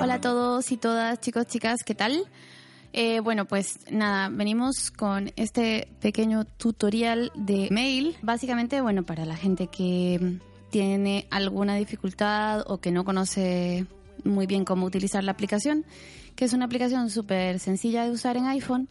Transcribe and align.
Hola 0.00 0.14
a 0.14 0.20
todos 0.20 0.70
y 0.70 0.76
todas, 0.76 1.20
chicos, 1.20 1.46
chicas, 1.46 1.82
¿qué 1.84 1.94
tal? 1.94 2.24
Eh, 2.92 3.20
bueno, 3.20 3.44
pues 3.46 3.78
nada, 3.90 4.28
venimos 4.28 4.90
con 4.90 5.32
este 5.36 5.88
pequeño 6.00 6.44
tutorial 6.44 7.32
de 7.34 7.68
mail. 7.70 8.16
Básicamente, 8.22 8.80
bueno, 8.80 9.02
para 9.02 9.24
la 9.24 9.36
gente 9.36 9.66
que 9.66 10.38
tiene 10.70 11.26
alguna 11.30 11.76
dificultad 11.76 12.62
o 12.66 12.78
que 12.78 12.92
no 12.92 13.04
conoce 13.04 13.86
muy 14.24 14.46
bien 14.46 14.64
cómo 14.64 14.86
utilizar 14.86 15.24
la 15.24 15.32
aplicación, 15.32 15.84
que 16.34 16.44
es 16.44 16.52
una 16.52 16.66
aplicación 16.66 17.10
súper 17.10 17.58
sencilla 17.58 18.04
de 18.04 18.10
usar 18.10 18.36
en 18.36 18.46
iPhone 18.46 18.88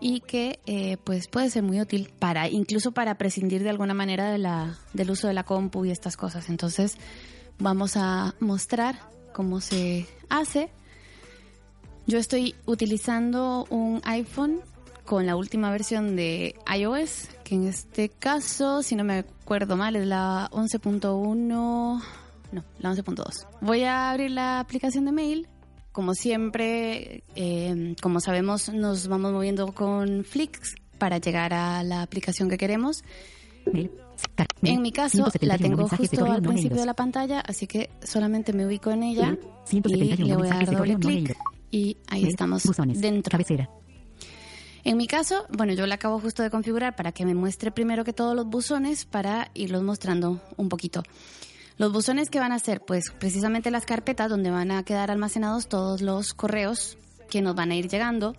y 0.00 0.20
que 0.20 0.60
eh, 0.66 0.96
pues 1.04 1.28
puede 1.28 1.50
ser 1.50 1.62
muy 1.62 1.80
útil 1.80 2.10
para 2.18 2.48
incluso 2.48 2.92
para 2.92 3.16
prescindir 3.16 3.62
de 3.62 3.70
alguna 3.70 3.94
manera 3.94 4.30
de 4.30 4.38
la, 4.38 4.78
del 4.92 5.10
uso 5.10 5.26
de 5.26 5.34
la 5.34 5.44
compu 5.44 5.84
y 5.84 5.90
estas 5.90 6.16
cosas. 6.16 6.48
Entonces 6.48 6.96
vamos 7.58 7.96
a 7.96 8.34
mostrar 8.40 8.96
cómo 9.32 9.60
se 9.60 10.06
hace. 10.28 10.70
Yo 12.06 12.18
estoy 12.18 12.54
utilizando 12.66 13.66
un 13.70 14.00
iPhone 14.04 14.60
con 15.04 15.26
la 15.26 15.36
última 15.36 15.70
versión 15.70 16.16
de 16.16 16.54
iOS, 16.74 17.28
que 17.44 17.54
en 17.54 17.66
este 17.66 18.08
caso, 18.08 18.82
si 18.82 18.94
no 18.94 19.04
me 19.04 19.18
acuerdo 19.18 19.76
mal, 19.76 19.96
es 19.96 20.06
la 20.06 20.48
11.1, 20.52 21.36
no, 21.46 22.02
la 22.78 22.92
11.2. 22.92 23.46
Voy 23.60 23.84
a 23.84 24.10
abrir 24.10 24.30
la 24.30 24.60
aplicación 24.60 25.04
de 25.04 25.12
mail. 25.12 25.48
Como 25.92 26.14
siempre, 26.14 27.24
eh, 27.34 27.96
como 28.00 28.20
sabemos, 28.20 28.68
nos 28.68 29.08
vamos 29.08 29.32
moviendo 29.32 29.72
con 29.72 30.24
Flix 30.24 30.74
para 30.98 31.18
llegar 31.18 31.54
a 31.54 31.82
la 31.82 32.02
aplicación 32.02 32.48
que 32.48 32.58
queremos. 32.58 33.02
En 34.62 34.82
mi 34.82 34.92
caso, 34.92 35.30
la 35.40 35.58
tengo 35.58 35.88
justo 35.88 36.24
al 36.24 36.42
principio 36.42 36.78
de 36.78 36.86
la 36.86 36.94
pantalla, 36.94 37.40
así 37.40 37.66
que 37.66 37.90
solamente 38.02 38.52
me 38.52 38.66
ubico 38.66 38.90
en 38.90 39.02
ella 39.02 39.36
y 39.70 39.80
le 39.80 40.36
voy 40.36 40.48
a 40.48 40.54
dar 40.54 40.76
doble 40.76 40.96
clic 40.96 41.36
y 41.70 41.96
ahí 42.08 42.26
estamos 42.26 42.64
dentro. 42.94 43.38
En 44.84 44.96
mi 44.96 45.06
caso, 45.06 45.44
bueno, 45.50 45.72
yo 45.74 45.86
la 45.86 45.96
acabo 45.96 46.18
justo 46.20 46.42
de 46.42 46.50
configurar 46.50 46.96
para 46.96 47.12
que 47.12 47.26
me 47.26 47.34
muestre 47.34 47.70
primero 47.70 48.04
que 48.04 48.12
todos 48.12 48.34
los 48.34 48.46
buzones 48.46 49.04
para 49.04 49.50
irlos 49.54 49.82
mostrando 49.82 50.40
un 50.56 50.68
poquito. 50.68 51.02
Los 51.76 51.92
buzones 51.92 52.30
que 52.30 52.40
van 52.40 52.52
a 52.52 52.58
ser, 52.58 52.80
pues 52.80 53.10
precisamente 53.10 53.70
las 53.70 53.84
carpetas 53.84 54.28
donde 54.28 54.50
van 54.50 54.70
a 54.70 54.82
quedar 54.84 55.10
almacenados 55.10 55.68
todos 55.68 56.00
los 56.00 56.34
correos 56.34 56.96
que 57.28 57.42
nos 57.42 57.54
van 57.54 57.70
a 57.70 57.76
ir 57.76 57.88
llegando 57.88 58.34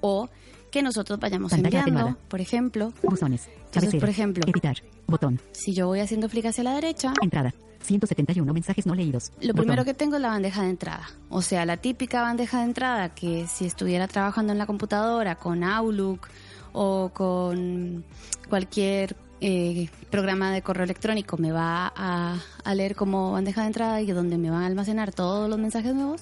o 0.00 0.28
que 0.70 0.82
nosotros 0.82 1.18
vayamos 1.18 1.50
Pantalla 1.50 1.80
enviando, 1.80 2.00
atenuada. 2.00 2.28
por 2.28 2.40
ejemplo. 2.40 2.92
Buzones. 3.02 3.46
Entonces, 3.48 3.70
Cabecera. 3.72 4.00
por 4.00 4.08
ejemplo, 4.08 4.44
Editar. 4.46 4.76
Botón. 5.06 5.40
si 5.52 5.74
yo 5.74 5.86
voy 5.88 6.00
haciendo 6.00 6.28
clic 6.28 6.46
hacia 6.46 6.64
la 6.64 6.74
derecha, 6.74 7.12
Entrada. 7.22 7.54
171 7.82 8.52
mensajes 8.52 8.84
no 8.86 8.94
leídos. 8.94 9.32
Lo 9.40 9.54
primero 9.54 9.84
que 9.86 9.94
tengo 9.94 10.16
es 10.16 10.22
la 10.22 10.28
bandeja 10.28 10.62
de 10.62 10.68
entrada. 10.70 11.08
O 11.30 11.40
sea, 11.40 11.64
la 11.64 11.78
típica 11.78 12.20
bandeja 12.20 12.58
de 12.58 12.64
entrada 12.64 13.08
que 13.14 13.46
si 13.46 13.64
estuviera 13.64 14.06
trabajando 14.06 14.52
en 14.52 14.58
la 14.58 14.66
computadora 14.66 15.36
con 15.36 15.64
Outlook 15.64 16.28
o 16.74 17.10
con 17.14 18.04
cualquier 18.50 19.16
eh, 19.40 19.88
programa 20.10 20.52
de 20.52 20.60
correo 20.60 20.84
electrónico 20.84 21.38
me 21.38 21.52
va 21.52 21.90
a, 21.96 22.36
a 22.62 22.74
leer 22.74 22.94
como 22.94 23.32
bandeja 23.32 23.62
de 23.62 23.68
entrada 23.68 24.00
y 24.02 24.06
donde 24.06 24.36
me 24.36 24.50
van 24.50 24.62
a 24.62 24.66
almacenar 24.66 25.12
todos 25.12 25.48
los 25.48 25.58
mensajes 25.58 25.94
nuevos, 25.94 26.20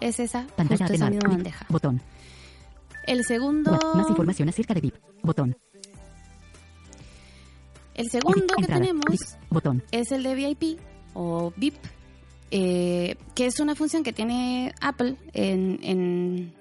es 0.00 0.20
esa, 0.20 0.46
Pantalla 0.56 0.86
justo 0.86 0.92
esa 0.92 1.10
misma 1.10 1.30
bandeja. 1.30 1.64
Botón. 1.70 2.02
El 3.08 3.24
segundo, 3.24 3.78
Más 3.94 4.08
información 4.08 4.48
acerca 4.48 4.74
de 4.74 4.80
VIP. 4.82 4.96
Botón. 5.22 5.56
el 7.94 8.08
segundo 8.10 8.54
que 8.56 8.62
Entrada. 8.62 8.80
tenemos 8.80 9.04
VIP. 9.10 9.20
Botón. 9.50 9.82
es 9.90 10.12
el 10.12 10.22
de 10.22 10.34
VIP 10.34 10.78
o 11.14 11.52
VIP, 11.56 11.74
eh, 12.50 13.16
que 13.34 13.46
es 13.46 13.58
una 13.60 13.74
función 13.74 14.02
que 14.04 14.12
tiene 14.12 14.72
Apple 14.80 15.16
en, 15.32 15.80
en, 15.82 16.54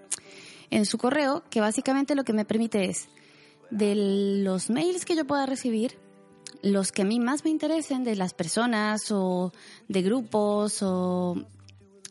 en 0.71 0.85
su 0.85 0.97
correo, 0.97 1.43
que 1.49 1.61
básicamente 1.61 2.15
lo 2.15 2.23
que 2.23 2.33
me 2.33 2.45
permite 2.45 2.85
es 2.89 3.07
de 3.69 3.93
los 4.43 4.69
mails 4.69 5.05
que 5.05 5.15
yo 5.15 5.25
pueda 5.25 5.45
recibir, 5.45 5.97
los 6.63 6.91
que 6.91 7.03
a 7.03 7.05
mí 7.05 7.19
más 7.19 7.43
me 7.43 7.51
interesen 7.51 8.03
de 8.03 8.15
las 8.15 8.33
personas 8.33 9.11
o 9.11 9.51
de 9.89 10.01
grupos 10.01 10.79
o 10.81 11.35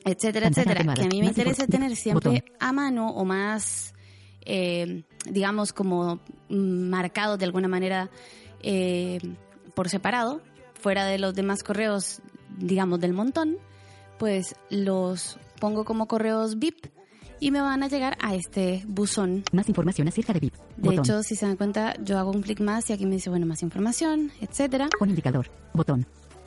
etcétera, 0.04 0.46
Pantalla 0.46 0.72
etcétera, 0.72 0.94
que 0.94 1.02
a 1.02 1.08
mí 1.08 1.20
me 1.20 1.26
interesa 1.26 1.66
tener 1.66 1.96
siempre 1.96 2.30
botón. 2.30 2.44
a 2.60 2.72
mano 2.72 3.08
o 3.10 3.24
más, 3.24 3.92
eh, 4.46 5.02
digamos, 5.30 5.72
como 5.72 6.20
marcados 6.48 7.38
de 7.38 7.44
alguna 7.44 7.68
manera 7.68 8.10
eh, 8.62 9.18
por 9.74 9.88
separado, 9.88 10.40
fuera 10.74 11.04
de 11.04 11.18
los 11.18 11.34
demás 11.34 11.62
correos, 11.62 12.20
digamos, 12.56 13.00
del 13.00 13.12
montón, 13.12 13.58
pues 14.18 14.54
los 14.70 15.38
pongo 15.60 15.84
como 15.84 16.06
correos 16.06 16.58
VIP 16.58 16.86
y 17.40 17.50
me 17.50 17.60
van 17.60 17.82
a 17.82 17.88
llegar 17.88 18.16
a 18.20 18.34
este 18.34 18.82
buzón. 18.86 19.44
Más 19.52 19.68
información 19.68 20.08
acerca 20.08 20.32
de 20.32 20.40
VIP. 20.40 20.54
De 20.54 20.62
Botón. 20.78 20.98
hecho, 20.98 21.22
si 21.22 21.36
se 21.36 21.46
dan 21.46 21.56
cuenta, 21.56 21.94
yo 22.02 22.18
hago 22.18 22.30
un 22.30 22.42
clic 22.42 22.60
más 22.60 22.88
y 22.88 22.92
aquí 22.92 23.04
me 23.04 23.16
dice, 23.16 23.30
bueno, 23.30 23.46
más 23.46 23.62
información, 23.62 24.32
etcétera. 24.40 24.88
Con 24.98 25.10
indicador. 25.10 25.50
Botón. 25.74 26.06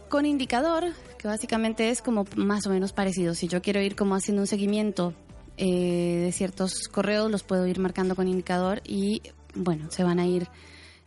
Con 0.09 0.25
indicador, 0.25 0.85
que 1.19 1.27
básicamente 1.27 1.89
es 1.89 2.01
como 2.01 2.25
más 2.35 2.65
o 2.65 2.71
menos 2.71 2.93
parecido. 2.93 3.35
Si 3.35 3.47
yo 3.47 3.61
quiero 3.61 3.81
ir 3.81 3.95
como 3.95 4.15
haciendo 4.15 4.41
un 4.41 4.47
seguimiento 4.47 5.13
eh, 5.59 6.21
de 6.25 6.31
ciertos 6.31 6.87
correos, 6.87 7.29
los 7.29 7.43
puedo 7.43 7.67
ir 7.67 7.79
marcando 7.79 8.15
con 8.15 8.27
indicador 8.27 8.81
y, 8.85 9.21
bueno, 9.53 9.91
se 9.91 10.03
van 10.03 10.19
a 10.19 10.25
ir 10.25 10.47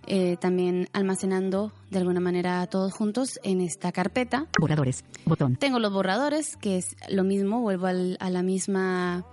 eh, 0.07 0.37
también 0.41 0.89
almacenando 0.93 1.73
de 1.91 1.99
alguna 1.99 2.21
manera 2.21 2.67
todos 2.67 2.93
juntos 2.93 3.39
en 3.45 3.61
esta 3.61 3.93
carpeta. 3.93 4.47
Borradores. 4.61 5.05
Botón. 5.25 5.57
Tengo 5.57 5.79
los 5.79 5.93
borradores, 5.93 6.57
que 6.57 6.77
es 6.79 6.97
lo 7.09 7.25
mismo, 7.25 7.61
vuelvo 7.61 7.87
al- 7.87 8.17
a 8.21 8.29
la 8.31 8.43
misma 8.43 9.25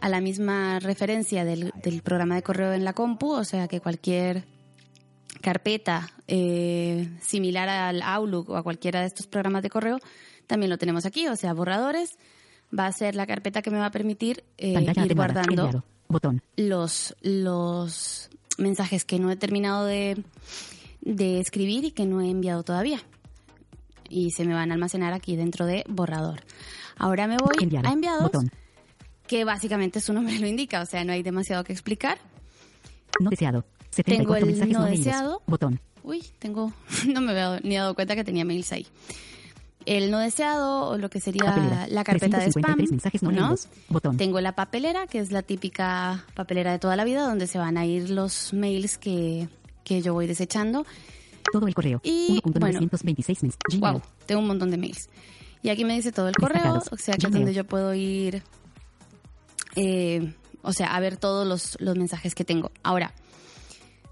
a 0.00 0.08
la 0.08 0.20
misma 0.20 0.78
referencia 0.78 1.44
del, 1.44 1.72
del 1.82 2.02
programa 2.02 2.36
de 2.36 2.42
correo 2.44 2.72
en 2.72 2.84
la 2.84 2.92
compu, 2.92 3.32
o 3.32 3.42
sea 3.44 3.66
que 3.66 3.80
cualquier 3.80 4.44
carpeta 5.40 6.08
eh, 6.26 7.08
similar 7.20 7.68
al 7.68 8.02
Outlook 8.02 8.50
o 8.50 8.56
a 8.56 8.62
cualquiera 8.62 9.00
de 9.00 9.06
estos 9.06 9.26
programas 9.26 9.62
de 9.62 9.70
correo, 9.70 9.98
también 10.46 10.70
lo 10.70 10.78
tenemos 10.78 11.04
aquí, 11.06 11.26
o 11.28 11.36
sea, 11.36 11.52
borradores, 11.52 12.16
va 12.76 12.86
a 12.86 12.92
ser 12.92 13.14
la 13.14 13.26
carpeta 13.26 13.62
que 13.62 13.70
me 13.70 13.78
va 13.78 13.86
a 13.86 13.90
permitir 13.90 14.44
eh, 14.58 14.74
ir 15.04 15.14
guardando 15.14 15.50
Enviado. 15.64 15.84
Botón. 16.08 16.42
los, 16.56 17.14
los 17.20 18.30
mensajes 18.56 19.04
que 19.04 19.18
no 19.18 19.30
he 19.30 19.36
terminado 19.36 19.84
de, 19.84 20.22
de 21.00 21.38
escribir 21.40 21.84
y 21.84 21.90
que 21.90 22.06
no 22.06 22.20
he 22.20 22.30
enviado 22.30 22.62
todavía. 22.62 23.00
Y 24.08 24.30
se 24.30 24.44
me 24.46 24.54
van 24.54 24.70
a 24.70 24.74
almacenar 24.74 25.12
aquí 25.12 25.36
dentro 25.36 25.66
de 25.66 25.84
borrador. 25.88 26.40
Ahora 26.96 27.26
me 27.26 27.36
voy 27.36 27.54
Enviado. 27.62 27.88
a 27.88 27.92
enviados, 27.92 28.22
Botón. 28.22 28.50
que 29.26 29.44
básicamente 29.44 30.00
su 30.00 30.12
nombre 30.12 30.38
lo 30.40 30.46
indica, 30.46 30.80
o 30.80 30.86
sea, 30.86 31.04
no 31.04 31.12
hay 31.12 31.22
demasiado 31.22 31.62
que 31.64 31.72
explicar. 31.72 32.18
No 33.20 33.30
deseado. 33.30 33.64
Tengo 34.04 34.34
74 34.34 34.46
el 34.46 34.52
mensajes 34.52 34.72
no 34.74 34.80
no 34.80 34.86
deseado. 34.86 35.42
Botón. 35.46 35.80
Uy, 36.02 36.22
tengo, 36.38 36.72
no 37.12 37.20
me 37.20 37.32
había 37.32 37.60
ni 37.60 37.76
dado 37.76 37.94
cuenta 37.94 38.14
que 38.16 38.24
tenía 38.24 38.44
mails 38.44 38.72
ahí. 38.72 38.86
El 39.88 40.10
no 40.10 40.18
deseado, 40.18 40.90
o 40.90 40.98
lo 40.98 41.08
que 41.08 41.18
sería 41.18 41.44
Papelera. 41.46 41.86
la 41.88 42.04
carpeta 42.04 42.38
de 42.38 42.50
spam, 42.50 42.76
353 42.76 42.90
mensajes 42.90 43.22
no 43.22 43.30
¿no? 43.30 43.40
leídos. 43.40 43.68
Botón. 43.88 44.18
Tengo 44.18 44.38
la 44.42 44.52
papelera, 44.52 45.06
que 45.06 45.18
es 45.18 45.32
la 45.32 45.40
típica 45.40 46.26
papelera 46.34 46.72
de 46.72 46.78
toda 46.78 46.94
la 46.94 47.04
vida, 47.04 47.26
donde 47.26 47.46
se 47.46 47.56
van 47.56 47.78
a 47.78 47.86
ir 47.86 48.10
los 48.10 48.52
mails 48.52 48.98
que, 48.98 49.48
que 49.84 50.02
yo 50.02 50.12
voy 50.12 50.26
desechando. 50.26 50.84
Todo 51.50 51.66
el 51.66 51.74
correo. 51.74 52.02
Y, 52.04 52.42
1.926 52.42 53.38
mens. 53.42 53.56
Gmail. 53.70 53.80
Wow, 53.80 54.02
tengo 54.26 54.42
un 54.42 54.48
montón 54.48 54.70
de 54.70 54.76
mails. 54.76 55.08
Y 55.62 55.70
aquí 55.70 55.86
me 55.86 55.94
dice 55.94 56.12
todo 56.12 56.28
el 56.28 56.34
correo, 56.34 56.82
o 56.90 56.96
sea 56.98 57.16
que 57.16 57.26
es 57.26 57.32
donde 57.32 57.54
yo 57.54 57.64
puedo 57.64 57.94
ir, 57.94 58.42
eh, 59.74 60.34
o 60.60 60.74
sea, 60.74 60.94
a 60.94 61.00
ver 61.00 61.16
todos 61.16 61.46
los, 61.46 61.78
los 61.80 61.96
mensajes 61.96 62.34
que 62.34 62.44
tengo. 62.44 62.70
Ahora, 62.82 63.14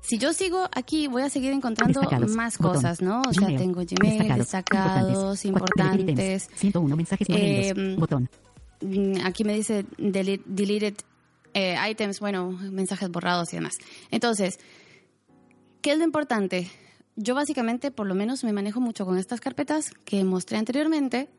si 0.07 0.19
yo 0.19 0.33
sigo 0.33 0.69
aquí, 0.73 1.07
voy 1.09 1.23
a 1.23 1.31
seguir 1.31 1.53
encontrando 1.53 2.01
más 2.35 2.59
Botón. 2.59 2.75
cosas, 2.75 3.03
¿no? 3.03 3.23
O 3.29 3.33
sea, 3.33 3.49
tengo 3.49 3.83
Gmail, 3.85 4.35
destacados, 4.37 5.39
items. 5.41 5.45
importantes. 5.45 6.49
101 6.55 6.97
mensajes 6.97 7.29
no 7.29 7.37
Eh. 7.37 7.97
Botón. 7.99 8.29
mm, 8.81 9.25
aquí 9.25 9.45
me 9.45 9.55
dice 9.55 9.85
delete- 9.99 10.43
deleted 10.47 10.95
eh, 11.55 11.77
items, 11.91 12.21
bueno, 12.21 12.51
mensajes 12.51 13.11
borrados 13.11 13.53
y 13.53 13.57
demás. 13.57 13.79
Entonces, 14.11 14.59
¿qué 15.81 15.93
es 15.93 15.99
lo 15.99 16.05
importante? 16.05 16.71
Yo 17.17 17.35
básicamente, 17.35 17.91
por 17.91 18.07
lo 18.07 18.15
menos, 18.15 18.45
me 18.45 18.53
manejo 18.53 18.79
mucho 18.81 19.07
con 19.07 19.17
estas 19.17 19.41
carpetas 19.41 19.91
que 20.05 20.23
mostré 20.23 20.59
anteriormente 20.59 21.31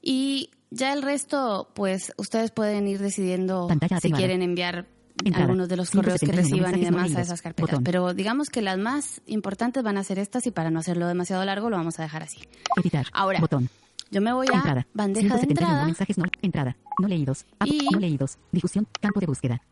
y 0.00 0.48
ya 0.70 0.94
el 0.94 1.02
resto, 1.02 1.68
pues 1.74 2.12
ustedes 2.16 2.50
pueden 2.52 2.88
ir 2.88 2.98
decidiendo 3.00 3.66
Pantalla 3.68 4.00
si 4.00 4.08
activada. 4.08 4.18
quieren 4.18 4.40
enviar 4.42 4.86
Entrada. 5.24 5.44
algunos 5.44 5.68
de 5.68 5.76
los 5.76 5.90
correos 5.90 6.18
que 6.20 6.26
171 6.26 6.66
reciban 6.66 6.80
y 6.80 6.84
demás 6.84 7.14
a 7.16 7.20
esas 7.20 7.40
carpetas. 7.42 7.70
Botón. 7.70 7.84
Pero 7.84 8.14
digamos 8.14 8.48
que 8.50 8.62
las 8.62 8.78
más 8.78 9.20
importantes 9.26 9.82
van 9.82 9.96
a 9.96 10.04
ser 10.04 10.18
estas 10.18 10.46
y 10.46 10.50
para 10.50 10.70
no 10.70 10.80
hacerlo 10.80 11.06
demasiado 11.06 11.44
largo 11.44 11.70
lo 11.70 11.76
vamos 11.76 11.98
a 12.00 12.02
dejar 12.02 12.22
así. 12.24 12.38
Editar. 12.80 13.06
Ahora, 13.12 13.40
Botón. 13.40 13.68
Yo 14.10 14.20
me 14.20 14.32
voy 14.32 14.46
a 14.52 14.56
Entrada. 14.56 14.86
bandeja 14.92 15.34
de 15.34 15.40
171 15.40 15.50
entrada. 15.68 15.84
mensajes 15.86 16.18
no. 16.18 16.24
Entrada. 16.42 16.76
No 17.00 17.08
leídos. 17.08 17.46
App, 17.58 17.68
Y- 17.68 17.88
No 17.92 17.98
leídos. 18.00 18.38
Difusión. 18.52 18.86
Campo 19.00 19.20
de 19.20 19.26
búsqueda. 19.26 19.62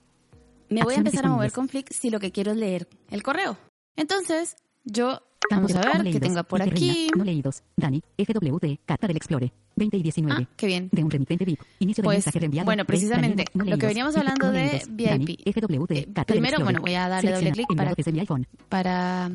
Me 0.69 0.83
voy 0.83 0.95
a 0.95 0.99
empezar 0.99 1.27
a 1.27 1.29
mover 1.29 1.53
con 1.53 1.69
Flick 1.69 1.93
si 1.93 2.09
lo 2.11 2.19
que 2.19 2.33
quiero 2.33 2.53
es 2.53 2.57
leer 2.57 2.89
el 3.11 3.23
correo. 3.23 3.59
Entonces, 3.95 4.57
yo 4.85 5.21
vamos 5.51 5.73
de 5.73 5.79
a 5.79 5.83
ver 6.03 6.13
qué 6.13 6.21
tengo 6.21 6.43
por 6.45 6.63
aquí. 6.63 7.09
No 7.17 7.25
leídos. 7.25 7.63
Dani. 7.77 8.03
FWD. 8.19 8.79
Carta 8.87 9.07
del 9.07 9.17
Explore. 9.17 9.53
20 9.77 9.97
y 9.97 10.03
19. 10.03 10.43
Ah, 10.47 10.53
qué 10.57 10.67
bien. 10.67 10.89
De 10.93 11.03
un 11.03 11.11
remitente 11.11 11.45
VIP. 11.45 11.61
Inicio 11.79 12.05
Pues, 12.05 12.17
mensaje 12.19 12.39
reenviado. 12.39 12.67
bueno, 12.67 12.83
de 12.83 12.85
precisamente, 12.87 13.45
no 13.55 13.65
lo 13.65 13.79
que 13.79 13.87
veníamos 13.87 14.15
hablando 14.17 14.47
no 14.47 14.53
de. 14.53 14.83
VIP. 14.89 15.41
Eh, 15.47 16.07
primero, 16.27 16.61
bueno, 16.63 16.81
voy 16.81 16.95
a 16.95 17.09
darle 17.09 17.33
doble 17.33 17.53
clic 17.53 17.67
para- 17.69 17.81
enviado 17.83 17.95
desde 17.97 18.13
mi 18.13 18.21
iPhone. 18.21 18.47
para 18.69 19.31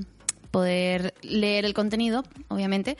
poder 0.51 1.13
leer 1.23 1.65
el 1.65 1.73
contenido, 1.73 2.23
obviamente. 2.49 2.97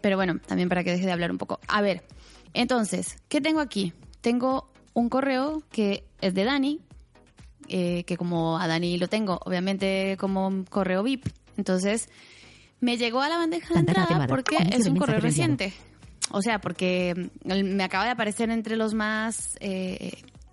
Pero 0.00 0.16
bueno, 0.16 0.38
también 0.46 0.68
para 0.68 0.84
que 0.84 0.92
deje 0.92 1.06
de 1.06 1.12
hablar 1.12 1.30
un 1.30 1.38
poco. 1.38 1.58
A 1.68 1.80
ver, 1.80 2.04
entonces, 2.52 3.16
¿qué 3.28 3.40
tengo 3.40 3.60
aquí? 3.60 3.92
Tengo 4.20 4.70
un 4.92 5.08
correo 5.08 5.62
que 5.72 6.04
es 6.20 6.34
de 6.34 6.44
Dani, 6.44 6.80
eh, 7.68 8.04
que 8.04 8.16
como 8.16 8.58
a 8.58 8.68
Dani 8.68 8.98
lo 8.98 9.08
tengo, 9.08 9.40
obviamente 9.44 10.16
como 10.18 10.46
un 10.46 10.64
correo 10.64 11.02
VIP. 11.02 11.26
Entonces, 11.56 12.08
me 12.80 12.96
llegó 12.96 13.20
a 13.20 13.28
la 13.28 13.36
bandeja 13.38 13.74
de 13.74 13.80
entrada 13.80 14.26
porque 14.26 14.56
es 14.72 14.86
un 14.86 14.96
correo 14.96 15.20
reciente. 15.20 15.72
O 16.32 16.42
sea, 16.42 16.60
porque 16.60 17.30
mm, 17.44 17.74
me 17.76 17.84
acaba 17.84 18.04
de 18.04 18.10
aparecer 18.10 18.50
entre 18.50 18.76
los 18.76 18.94
más... 18.94 19.56
eh, 19.60 20.12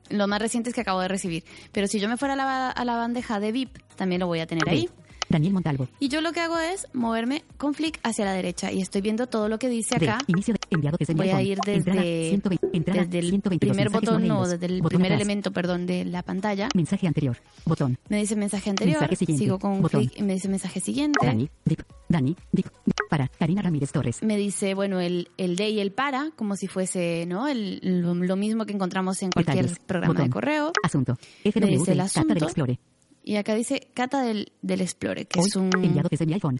los 0.09 0.27
más 0.27 0.39
recientes 0.39 0.73
que 0.73 0.81
acabo 0.81 1.00
de 1.00 1.07
recibir. 1.07 1.44
Pero 1.71 1.88
si 1.88 2.00
yo 2.00 2.07
me 2.07 2.17
fuera 2.17 2.35
a 2.35 2.38
la, 2.38 2.69
a 2.69 2.85
la 2.85 2.97
bandeja 2.97 3.39
de 3.39 3.51
VIP, 3.51 3.77
también 3.95 4.19
lo 4.19 4.27
voy 4.27 4.41
a 4.41 4.45
tener 4.45 4.67
ahí. 4.69 4.89
Daniel 5.33 5.53
Montalvo. 5.53 5.88
Y 6.00 6.07
yo 6.09 6.21
lo 6.21 6.31
que 6.31 6.39
hago 6.39 6.57
es 6.59 6.88
moverme 6.94 7.44
con 7.57 7.74
flick 7.74 8.00
hacia 8.03 8.25
la 8.25 8.33
derecha 8.33 8.71
y 8.71 8.81
estoy 8.81 9.01
viendo 9.01 9.27
todo 9.27 9.50
lo 9.50 9.59
que 9.59 9.68
dice 9.69 9.95
acá. 9.95 10.19
Inicio 10.27 10.53
de 10.53 10.59
enviado 10.69 10.97
desde 11.00 11.13
Voy 11.13 11.30
a 11.30 11.41
ir 11.41 11.59
Entrada, 11.65 12.01
desde, 12.01 12.30
120, 12.30 12.77
entrada, 12.77 13.01
desde 13.03 13.19
el 13.19 13.30
122 13.30 13.75
primer 13.75 13.91
no 13.91 14.00
botón 14.00 14.15
o 14.15 14.19
leídos. 14.19 14.50
desde 14.51 14.65
el 14.68 14.81
Botón 14.81 14.89
primer 14.89 15.12
atrás. 15.13 15.21
elemento, 15.21 15.51
perdón, 15.51 15.85
de 15.85 16.06
la 16.06 16.24
pantalla. 16.24 16.69
Mensaje 16.75 17.07
anterior. 17.07 17.38
Botón. 17.65 17.97
Me 18.09 18.18
dice 18.18 18.35
mensaje 18.35 18.69
anterior, 18.69 19.00
Mensaje 19.00 19.15
siguiente. 19.18 19.44
sigo 19.44 19.59
con 19.59 19.81
Botón. 19.81 20.01
clic 20.07 20.19
y 20.19 20.24
me 20.24 20.33
dice 20.33 20.47
mensaje 20.47 20.80
siguiente. 20.80 21.25
Dani. 21.25 21.50
Dip. 21.65 21.81
Dani. 22.09 22.36
Dip. 22.51 22.68
Para. 23.09 23.27
Karina 23.27 23.62
Ramírez 23.62 23.91
Torres. 23.91 24.21
Me 24.24 24.38
dice, 24.38 24.74
bueno, 24.74 25.00
el, 25.00 25.29
el 25.38 25.56
de 25.56 25.69
y 25.69 25.79
el 25.79 25.91
para, 25.91 26.31
como 26.36 26.56
si 26.56 26.68
fuese, 26.68 27.25
¿no? 27.27 27.47
El, 27.47 27.79
lo, 28.01 28.13
lo 28.15 28.36
mismo 28.36 28.65
que 28.65 28.74
encontramos 28.74 29.21
en 29.24 29.31
cualquier 29.31 29.57
Detalles. 29.65 29.79
programa 29.86 30.13
Botón. 30.13 30.25
de 30.27 30.31
correo. 30.31 30.71
Asunto. 30.83 31.18
Me 31.44 31.51
dice 31.68 31.91
el. 31.91 31.97
Carta 32.00 32.03
asunto. 32.03 32.33
del 32.33 32.44
Explore. 32.44 32.79
Y 33.24 33.36
acá 33.38 33.56
dice 33.56 33.88
Cata 33.94 34.22
del, 34.24 34.52
del 34.62 34.81
Explorer, 34.81 35.28
que 35.28 35.40
Hoy. 35.40 35.48
es 35.48 35.56
un 35.56 35.70
Enviado 35.81 36.10
desde 36.12 36.25
mi 36.25 36.34
iPhone. 36.34 36.60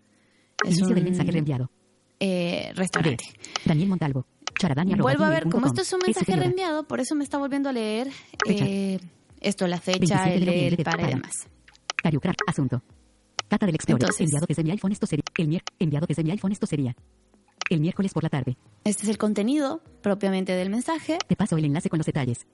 es 0.66 0.70
Inicio 0.78 0.88
del 0.96 0.98
un- 1.00 1.04
mensaje 1.06 1.32
reenviado. 1.32 1.70
eh, 2.20 2.72
restaurante. 2.76 3.26
Daniel 3.66 3.90
Montalvo. 3.90 4.26
Charadani 4.58 4.94
arroba 4.94 5.10
Vuelvo 5.12 5.24
a 5.26 5.30
ver, 5.30 5.50
como 5.50 5.66
esto 5.66 5.82
es 5.82 5.92
un 5.94 6.00
mensaje 6.06 6.36
reenviado, 6.36 6.88
por 6.88 7.00
eso 7.00 7.16
me 7.16 7.24
está 7.24 7.38
volviendo 7.40 7.70
a 7.70 7.74
leer 7.74 8.08
eh, 8.48 9.00
esto, 9.42 9.68
la 9.68 9.80
fecha, 9.82 10.24
27 10.26 10.36
el, 10.36 10.48
el 10.50 10.76
de 10.78 10.84
para 10.84 11.04
y 11.04 11.08
demás. 11.16 11.32
Asunto. 12.48 12.82
Cata 13.50 13.66
del 13.66 13.76
Explorer. 13.76 14.02
Entonces. 14.04 14.22
enviado 14.26 14.46
desde 14.48 14.64
mi 14.64 14.72
iPhone. 14.72 14.92
Esto 14.92 15.06
sería. 15.08 15.24
El 15.38 15.62
enviado 15.80 16.06
desde 16.08 16.24
mi 16.24 16.32
iPhone. 16.32 16.52
Esto 16.52 16.66
sería. 16.66 16.96
El 17.70 17.80
miércoles 17.80 18.14
por 18.14 18.24
la 18.24 18.30
tarde. 18.30 18.58
Este 18.84 19.04
es 19.04 19.10
el 19.10 19.18
contenido 19.18 19.82
propiamente 20.02 20.52
del 20.54 20.70
mensaje 20.70 21.18
Te 21.28 21.36
paso 21.36 21.58
el 21.58 21.66
enlace 21.66 21.90
con 21.90 21.98
los 21.98 22.06
detalles. 22.06 22.46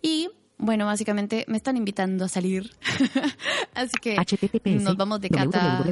y, 0.00 0.28
bueno, 0.58 0.86
básicamente 0.86 1.44
me 1.48 1.56
están 1.56 1.76
invitando 1.76 2.24
a 2.24 2.28
salir. 2.28 2.70
Así 3.74 3.92
que 4.00 4.16
HTTPS 4.16 4.82
nos 4.82 4.96
vamos 4.96 5.20
de 5.20 5.30
cata 5.30 5.84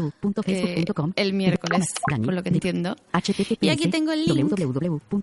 eh, 0.47 0.85
el 1.17 1.33
miércoles, 1.33 1.95
por 2.25 2.33
lo 2.33 2.43
que 2.43 2.51
entiendo. 2.51 2.97
HTTPS 3.13 3.59
Y 3.61 3.69
aquí 3.69 3.89
tengo 3.89 4.13
el 4.13 4.25
link. 4.25 4.55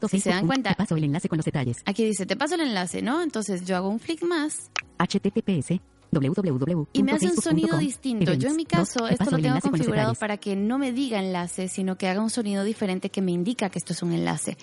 Si 0.10 0.20
se 0.20 0.30
dan 0.30 0.46
cuenta. 0.46 0.72
Te 0.72 0.76
paso 0.76 0.96
el 0.96 1.04
enlace 1.06 1.30
con 1.30 1.38
los 1.38 1.46
detalles. 1.46 1.78
Aquí 1.86 2.06
dice, 2.06 2.26
te 2.26 2.36
paso 2.36 2.56
el 2.56 2.62
enlace, 2.62 3.02
¿no? 3.02 3.22
Entonces 3.22 3.66
yo 3.66 3.76
hago 3.78 3.90
un 3.90 4.00
flick 4.00 4.24
más 4.24 4.70
HTTPS 4.98 5.80
www. 6.12 6.88
y 6.94 7.04
me 7.04 7.12
hace 7.12 7.28
un 7.28 7.38
sonido 7.38 7.78
distinto. 7.78 8.34
Yo 8.34 8.50
en 8.50 8.56
mi 8.56 8.66
caso 8.66 9.08
esto 9.08 9.30
lo 9.30 9.40
tengo 9.40 9.60
configurado 9.60 10.16
para 10.16 10.38
que 10.38 10.56
no 10.56 10.78
me 10.78 10.92
diga 10.92 11.20
enlace, 11.20 11.68
sino 11.68 11.98
que 11.98 12.08
haga 12.08 12.22
un 12.22 12.30
sonido 12.30 12.64
diferente 12.64 13.10
que 13.10 13.22
me 13.22 13.32
indica 13.32 13.70
que 13.70 13.80
esto 13.80 13.94
es 13.94 14.04
un 14.04 14.14
enlace. 14.14 14.58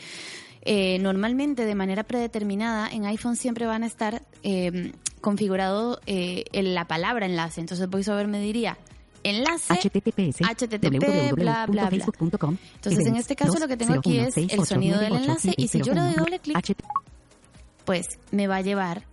Eh, 0.69 0.99
normalmente 0.99 1.65
de 1.65 1.77
manera 1.77 2.03
predeterminada 2.03 2.89
en 2.89 3.05
iPhone 3.05 3.37
siempre 3.37 3.67
van 3.67 3.85
a 3.85 3.87
estar 3.87 4.23
eh, 4.43 4.93
configurado 5.21 6.01
eh, 6.07 6.43
en 6.51 6.75
la 6.75 6.87
palabra 6.89 7.25
enlace. 7.25 7.61
Entonces 7.61 7.89
VoiceOver 7.89 8.27
me 8.27 8.41
diría 8.41 8.77
enlace. 9.23 9.73
HTTPS 9.75 10.41
HTTP, 10.41 11.35
bla, 11.35 11.67
bla, 11.67 11.89
bla. 11.89 11.89
Entonces, 11.89 13.07
en 13.07 13.15
este 13.15 13.37
caso, 13.37 13.61
lo 13.61 13.69
que 13.69 13.77
tengo 13.77 13.95
aquí 13.95 14.19
es 14.19 14.37
el 14.37 14.67
sonido 14.67 14.99
del 14.99 15.15
enlace, 15.15 15.55
y 15.57 15.69
si 15.69 15.81
yo 15.83 15.95
le 15.95 16.01
doy 16.01 16.15
doble 16.15 16.41
clic, 16.41 16.77
pues 17.85 18.19
me 18.33 18.49
va 18.49 18.57
a 18.57 18.61
llevar 18.61 19.05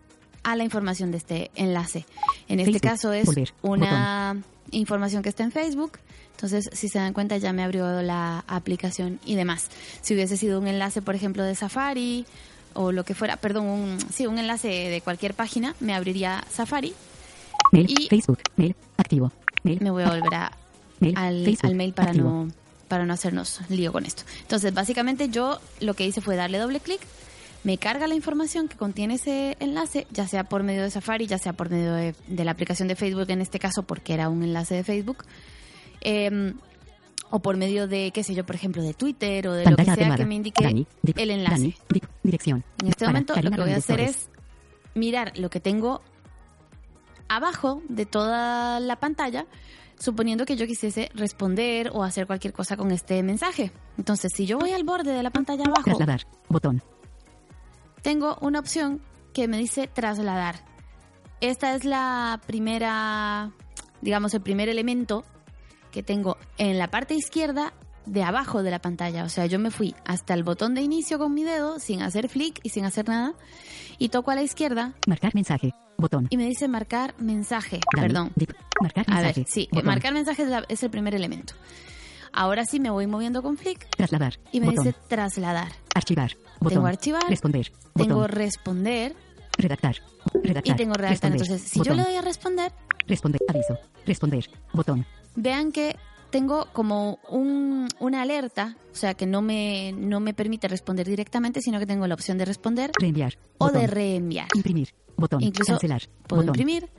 a 0.41 0.55
la 0.55 0.63
información 0.63 1.11
de 1.11 1.17
este 1.17 1.51
enlace. 1.55 2.05
En 2.49 2.59
este 2.59 2.73
Facebook, 2.73 2.89
caso 2.89 3.13
es 3.13 3.25
volver, 3.25 3.53
una 3.61 4.37
información 4.71 5.23
que 5.23 5.29
está 5.29 5.43
en 5.43 5.51
Facebook. 5.51 5.99
Entonces, 6.31 6.69
si 6.73 6.89
se 6.89 6.99
dan 6.99 7.13
cuenta, 7.13 7.37
ya 7.37 7.53
me 7.53 7.63
abrió 7.63 8.01
la 8.01 8.43
aplicación 8.47 9.19
y 9.25 9.35
demás. 9.35 9.69
Si 10.01 10.13
hubiese 10.13 10.35
sido 10.35 10.59
un 10.59 10.67
enlace, 10.67 11.01
por 11.01 11.15
ejemplo, 11.15 11.43
de 11.43 11.55
Safari 11.55 12.25
o 12.73 12.91
lo 12.91 13.03
que 13.05 13.13
fuera, 13.13 13.37
perdón, 13.37 13.67
un, 13.67 13.97
sí, 14.13 14.25
un 14.27 14.39
enlace 14.39 14.67
de 14.67 15.01
cualquier 15.01 15.33
página, 15.35 15.75
me 15.79 15.93
abriría 15.93 16.43
Safari. 16.51 16.93
Mail, 17.71 17.85
y- 17.89 18.07
Facebook, 18.09 18.39
mail, 18.57 18.75
activo. 18.97 19.31
Mail, 19.63 19.79
Me 19.81 19.91
voy 19.91 20.03
a 20.03 20.09
volver 20.09 20.33
a, 20.35 20.51
mail, 20.99 21.17
al, 21.17 21.45
Facebook, 21.45 21.69
al 21.69 21.75
mail 21.75 21.93
para 21.93 22.09
activo. 22.09 22.29
no 22.29 22.51
para 22.89 23.05
no 23.07 23.13
hacernos 23.13 23.59
lío 23.69 23.91
con 23.91 24.05
esto. 24.05 24.21
Entonces, 24.41 24.71
básicamente 24.71 25.29
yo 25.29 25.59
lo 25.79 25.95
que 25.95 26.05
hice 26.05 26.21
fue 26.21 26.35
darle 26.35 26.59
doble 26.59 26.79
clic, 26.79 26.99
me 27.63 27.77
carga 27.77 28.07
la 28.07 28.15
información 28.15 28.68
que 28.68 28.77
contiene 28.77 29.15
ese 29.15 29.56
enlace, 29.60 30.07
ya 30.12 30.27
sea 30.27 30.44
por 30.44 30.63
medio 30.63 30.84
de 30.84 30.91
Safari, 30.91 31.27
ya 31.27 31.38
sea 31.38 31.53
por 31.53 31.70
medio 31.70 31.93
de, 31.93 32.15
de 32.27 32.43
la 32.43 32.51
aplicación 32.51 32.88
de 32.88 32.96
Facebook 32.96 33.29
en 33.29 33.41
este 33.41 33.60
caso, 33.60 33.84
porque 33.84 34.13
era 34.13 34.29
un 34.29 34.43
enlace 34.43 34.75
de 34.75 34.84
Facebook, 34.84 35.24
eh, 36.01 36.53
o 37.36 37.39
por 37.39 37.58
medio 37.58 37.88
de, 37.88 38.12
qué 38.12 38.24
sé 38.24 38.36
yo, 38.36 38.46
por 38.46 38.53
ejemplo, 38.53 38.84
de 38.84 38.93
Twitter 38.93 39.48
o 39.48 39.53
de 39.53 39.65
lo 39.65 39.75
que 39.75 39.86
sea 39.86 40.15
que 40.15 40.25
me 40.25 40.36
indique 40.36 40.63
Dani, 40.63 40.86
dip, 41.01 41.17
el 41.17 41.32
enlace. 41.32 41.55
Dani, 41.55 41.75
dip, 41.89 42.03
dirección. 42.22 42.63
En 42.79 42.89
este 42.89 43.05
Para 43.05 43.12
momento 43.12 43.34
lo 43.41 43.50
que 43.50 43.62
voy 43.62 43.72
a 43.72 43.77
hacer 43.77 44.01
es 44.01 44.29
mirar 44.93 45.36
lo 45.39 45.50
que 45.50 45.60
tengo 45.60 46.01
abajo 47.27 47.82
de 47.89 48.05
toda 48.05 48.79
la 48.79 48.98
pantalla, 48.98 49.48
suponiendo 49.98 50.46
que 50.46 50.55
yo 50.58 50.67
quisiese 50.67 51.10
responder 51.15 51.89
o 51.91 52.03
hacer 52.03 52.27
cualquier 52.27 52.53
cosa 52.53 52.77
con 52.77 52.91
este 52.91 53.24
mensaje. 53.24 53.72
Entonces, 53.98 54.32
si 54.36 54.46
yo 54.46 54.60
voy 54.60 54.72
al 54.72 54.84
borde 54.84 55.12
de 55.12 55.24
la 55.24 55.32
pantalla 55.32 55.63
abajo, 55.65 55.86
Trasladar. 55.86 56.27
Botón. 56.50 56.84
Tengo 58.03 58.38
una 58.41 58.60
opción 58.60 59.01
que 59.33 59.48
me 59.48 59.57
dice 59.57 59.88
trasladar. 59.88 60.55
Esta 61.41 61.74
es 61.75 61.83
la 61.86 62.39
primera, 62.45 63.51
digamos, 64.01 64.33
el 64.36 64.41
primer 64.41 64.69
elemento 64.69 65.25
que 65.91 66.03
tengo 66.03 66.38
en 66.57 66.77
la 66.77 66.89
parte 66.89 67.15
izquierda 67.15 67.74
de 68.05 68.24
abajo 68.24 68.63
de 68.63 68.72
la 68.72 68.79
pantalla. 68.79 69.24
O 69.24 69.29
sea, 69.29 69.45
yo 69.45 69.60
me 69.60 69.72
fui 69.72 69.95
hasta 70.05 70.33
el 70.33 70.43
botón 70.43 70.75
de 70.75 70.81
inicio 70.81 71.17
con 71.17 71.33
mi 71.33 71.43
dedo, 71.43 71.79
sin 71.79 72.01
hacer 72.01 72.29
flick 72.29 72.60
y 72.63 72.69
sin 72.69 72.86
hacer 72.86 73.07
nada, 73.07 73.33
y 73.98 74.10
toco 74.10 74.31
a 74.31 74.36
la 74.36 74.43
izquierda 74.43 74.93
Marcar 75.07 75.33
mensaje. 75.36 75.74
Botón. 75.98 76.27
y 76.29 76.38
me 76.38 76.45
dice 76.45 76.67
marcar 76.67 77.13
mensaje. 77.19 77.79
Perdón. 77.95 78.31
dip, 78.36 78.51
marcar 78.81 79.05
A 79.07 79.15
mensaje. 79.15 79.41
ver, 79.41 79.50
sí, 79.50 79.69
Botón. 79.72 79.86
marcar 79.88 80.13
mensaje 80.13 80.43
es, 80.43 80.50
la- 80.50 80.65
es 80.67 80.83
el 80.83 80.89
primer 80.89 81.13
elemento. 81.15 81.53
Ahora 82.33 82.65
sí 82.65 82.79
me 82.79 82.89
voy 82.89 83.07
moviendo 83.07 83.41
con 83.43 83.57
flick 83.57 83.87
Trasladar. 83.95 84.39
y 84.51 84.59
me 84.59 84.67
Botón. 84.67 84.85
dice 84.85 84.97
trasladar. 85.07 85.71
Archivar. 85.93 86.35
Botón. 86.59 86.69
Tengo 86.77 86.87
archivar, 86.87 87.23
Responder. 87.29 87.71
Tengo 87.95 88.15
Botón. 88.15 88.29
responder 88.31 89.15
Redactar. 89.57 89.95
Redactar. 90.43 90.73
y 90.73 90.77
tengo 90.77 90.93
redactar. 90.95 91.31
Responder. 91.31 91.41
Entonces, 91.41 91.61
si 91.69 91.81
yo 91.83 91.93
le 91.93 92.03
doy 92.03 92.15
a 92.15 92.21
responder, 92.21 92.71
Responder. 93.07 93.39
Aviso. 93.47 93.77
Responder. 94.05 94.49
Botón. 94.73 95.05
vean 95.35 95.71
que 95.71 95.95
tengo 96.31 96.67
como 96.73 97.19
un, 97.29 97.87
una 97.99 98.23
alerta, 98.23 98.75
o 98.91 98.95
sea, 98.95 99.13
que 99.13 99.27
no 99.27 99.43
me, 99.43 99.91
no 99.95 100.19
me 100.19 100.33
permite 100.33 100.67
responder 100.67 101.07
directamente, 101.07 101.61
sino 101.61 101.77
que 101.79 101.85
tengo 101.85 102.07
la 102.07 102.15
opción 102.15 102.39
de 102.39 102.45
responder 102.45 102.91
Reenviar. 102.99 103.37
o 103.59 103.65
Botón. 103.65 103.81
de 103.81 103.87
reenviar. 103.87 104.47
Imprimir. 104.55 104.95
Botón. 105.15 105.43
Incluso 105.43 105.73
Cancelar. 105.73 106.01
puedo 106.27 106.41
Botón. 106.41 106.55
imprimir 106.55 106.89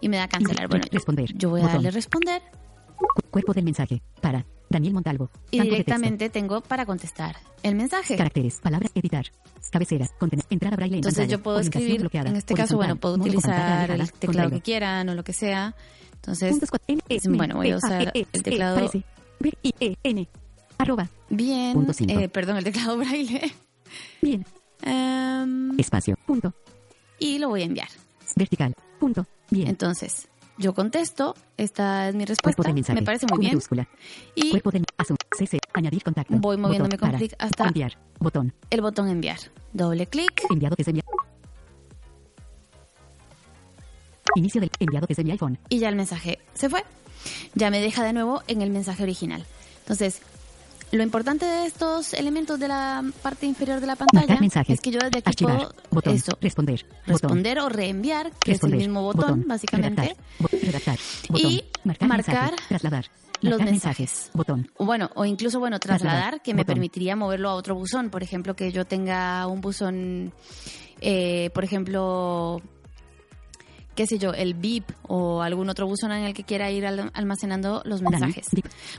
y 0.00 0.08
me 0.08 0.18
da 0.18 0.28
cancelar. 0.28 0.68
Bueno, 0.68 0.84
Responder. 0.92 1.32
yo 1.34 1.50
voy 1.50 1.62
a 1.62 1.66
darle 1.66 1.90
responder 1.90 2.42
Cu- 2.96 3.06
Cuerpo 3.30 3.52
del 3.52 3.64
mensaje. 3.64 4.02
Para. 4.20 4.44
Daniel 4.68 4.94
Montalvo. 4.94 5.30
Y 5.52 5.60
directamente 5.60 6.28
tengo 6.28 6.60
para 6.60 6.84
contestar 6.86 7.36
el 7.62 7.76
mensaje. 7.76 8.16
Caracteres. 8.16 8.58
Palabras. 8.60 8.90
Editar. 8.96 9.26
Cabecera. 9.70 10.08
Contener. 10.18 10.44
Entrada 10.50 10.74
braille 10.76 10.94
en 10.94 10.98
Entonces 10.98 11.18
pantalla. 11.18 11.36
yo 11.36 11.42
puedo 11.42 11.60
escribir, 11.60 12.00
bloqueada. 12.00 12.30
en 12.30 12.36
este 12.36 12.54
caso, 12.54 12.76
bueno, 12.76 12.96
puedo 12.96 13.14
utilizar 13.14 13.90
el 13.90 14.10
teclado 14.12 14.50
que 14.50 14.60
quieran 14.60 15.08
o 15.08 15.14
lo 15.14 15.22
que 15.22 15.32
sea. 15.32 15.74
Entonces, 16.14 16.58
E, 17.08 17.20
Bueno, 17.28 17.56
voy 17.56 17.70
a 17.70 17.74
A, 17.74 17.78
usar 17.78 18.02
E, 18.14 18.20
E, 18.20 18.26
el 18.32 18.42
teclado. 18.42 18.90
Arroba. 20.78 21.08
bien, 21.30 21.86
eh, 22.08 22.28
perdón, 22.28 22.56
el 22.58 22.64
teclado 22.64 22.96
braille. 22.98 23.40
Bien. 24.20 24.44
Em, 24.82 25.78
Espacio. 25.78 26.16
Punto. 26.26 26.52
y 27.18 27.38
lo 27.38 27.48
voy 27.48 27.62
a 27.62 27.64
enviar. 27.66 27.88
Vertical. 28.34 28.74
Punto. 28.98 29.26
Bien. 29.50 29.68
Entonces, 29.68 30.28
yo 30.58 30.74
contesto, 30.74 31.34
esta 31.56 32.08
es 32.08 32.14
mi 32.14 32.24
respuesta, 32.24 32.62
del 32.62 32.74
mensaje. 32.74 32.98
me 33.00 33.04
parece 33.04 33.26
muy 33.28 33.38
bien. 33.40 33.58
Y 34.34 34.50
Cuerpo. 34.50 34.70
CC. 35.36 35.58
Añadir 35.74 36.02
contacto. 36.02 36.34
Voy 36.38 36.56
moviéndome 36.56 36.96
Botón. 36.96 37.10
con 37.10 37.18
clic 37.18 37.34
hasta- 37.38 37.66
Enviar. 37.66 37.98
Botón. 38.18 38.54
el 38.70 38.80
botón 38.80 39.08
enviar. 39.08 39.38
Doble 39.72 40.06
clic. 40.06 40.44
Enviado 40.50 40.74
desde 40.76 40.92
mi. 40.92 41.02
Inicio 44.34 44.60
del 44.60 44.70
enviado 44.80 45.06
desde 45.06 45.24
mi 45.24 45.30
iPhone. 45.32 45.58
y 45.68 45.78
ya 45.78 45.88
el 45.88 45.96
mensaje 45.96 46.38
se 46.54 46.68
fue. 46.68 46.84
Ya 47.54 47.70
me 47.70 47.80
deja 47.80 48.04
de 48.04 48.12
nuevo 48.12 48.42
en 48.48 48.62
el 48.62 48.70
mensaje 48.70 49.02
original. 49.02 49.44
Entonces, 49.80 50.20
lo 50.92 51.02
importante 51.02 51.44
de 51.46 51.66
estos 51.66 52.12
elementos 52.14 52.58
de 52.60 52.68
la 52.68 53.04
parte 53.22 53.46
inferior 53.46 53.80
de 53.80 53.86
la 53.86 53.96
pantalla 53.96 54.38
es 54.68 54.80
que 54.80 54.90
yo 54.90 54.98
desde 55.00 55.18
aquí 55.18 55.28
Archivar. 55.30 55.56
puedo 55.58 55.74
Botón. 55.90 56.14
eso, 56.14 56.32
Responder. 56.40 56.84
Botón. 56.84 57.02
responder 57.06 57.58
o 57.60 57.68
reenviar, 57.68 58.30
que 58.32 58.52
Responder. 58.52 58.78
es 58.78 58.82
el 58.84 58.88
mismo 58.90 59.02
botón, 59.02 59.44
básicamente. 59.46 60.16
Redactar. 60.62 60.98
Y 61.34 61.64
marcar, 61.84 62.08
marcar 62.08 62.36
mensaje. 62.52 62.68
Trasladar. 62.68 63.06
los 63.42 63.60
mensajes. 63.60 64.30
Botón. 64.32 64.70
Bueno, 64.78 65.10
o 65.14 65.24
incluso, 65.24 65.58
bueno, 65.60 65.78
trasladar, 65.78 66.12
Trasladar. 66.18 66.42
que 66.42 66.54
me 66.54 66.62
Botón. 66.62 66.74
permitiría 66.74 67.16
moverlo 67.16 67.50
a 67.50 67.54
otro 67.54 67.74
buzón. 67.74 68.08
Por 68.10 68.22
ejemplo, 68.22 68.54
que 68.56 68.72
yo 68.72 68.84
tenga 68.86 69.46
un 69.46 69.60
buzón, 69.60 70.32
eh, 71.00 71.50
por 71.52 71.64
ejemplo, 71.64 72.62
qué 73.96 74.06
sé 74.06 74.18
yo, 74.18 74.32
el 74.32 74.54
VIP 74.54 74.90
o 75.08 75.42
algún 75.42 75.68
otro 75.68 75.86
buzón 75.88 76.12
en 76.12 76.22
el 76.24 76.34
que 76.34 76.44
quiera 76.44 76.70
ir 76.70 76.86
al- 76.86 77.10
almacenando 77.14 77.82
los 77.84 78.00
mensajes. 78.02 78.46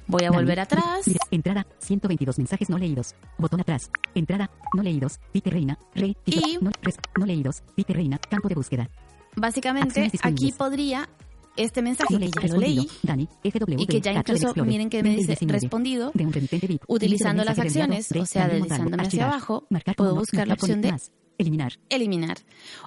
Voy 0.07 0.25
a 0.25 0.31
volver 0.31 0.59
atrás. 0.59 1.05
Entrada. 1.31 1.65
122 1.79 2.37
mensajes 2.39 2.69
no 2.69 2.77
leídos. 2.77 3.15
Botón 3.37 3.61
atrás. 3.61 3.89
Entrada. 4.15 4.49
No 4.75 4.83
leídos. 4.83 5.19
Pique 5.31 5.49
reina. 5.49 5.77
Re. 5.95 6.15
tito- 6.25 6.41
Y- 6.45 6.57
No, 6.61 6.71
no 7.19 7.25
leídos. 7.25 7.63
Pique 7.75 7.93
reina. 7.93 8.17
Campo 8.17 8.49
de 8.49 8.55
búsqueda. 8.55 8.89
Básicamente, 9.35 10.11
aquí 10.23 10.51
podría 10.51 11.07
este 11.55 11.81
mensaje 11.81 12.13
No 12.13 12.19
que 12.19 12.29
ya 12.29 12.53
lo 12.53 12.59
leí 12.59 12.87
Dani. 13.03 13.27
FW. 13.43 13.75
y 13.81 13.87
que 13.87 14.01
ya 14.01 14.11
incluso 14.13 14.53
miren 14.65 14.89
que 14.89 15.01
me 15.03 15.09
dice 15.09 15.33
2019. 15.33 15.59
respondido. 15.59 16.11
De 16.13 16.25
un. 16.25 16.79
Utilizando 16.87 17.43
las 17.43 17.57
acciones, 17.59 18.09
o 18.11 18.25
sea, 18.25 18.47
deslizándome 18.47 19.03
hacia 19.03 19.25
abajo, 19.25 19.67
puedo 19.95 20.15
buscar 20.15 20.47
la 20.47 20.53
opción 20.55 20.81
de. 20.81 20.93
Eliminar. 21.39 21.73
eliminar. 21.89 22.37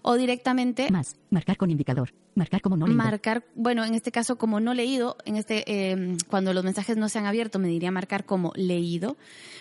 O 0.02 0.14
directamente 0.16 0.90
Más. 0.90 1.16
Marcar 1.30 1.56
con 1.56 1.70
indicador. 1.70 2.12
Marcar 2.34 2.60
como 2.60 2.76
no 2.76 2.86
leído. 2.86 2.98
marcar, 3.02 3.44
bueno, 3.54 3.84
en 3.84 3.94
este 3.94 4.10
caso 4.10 4.36
como 4.38 4.58
no 4.60 4.74
leído, 4.74 5.16
en 5.24 5.36
este 5.36 5.64
eh, 5.66 6.16
cuando 6.28 6.52
los 6.52 6.64
mensajes 6.64 6.96
no 6.96 7.08
se 7.08 7.18
han 7.20 7.26
abierto 7.26 7.58
me 7.58 7.68
diría 7.68 7.90
marcar 7.92 8.24
como 8.24 8.52
leído 8.56 9.16